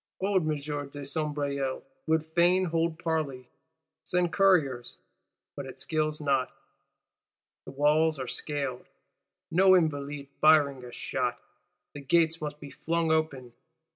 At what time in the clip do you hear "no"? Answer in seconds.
9.51-9.75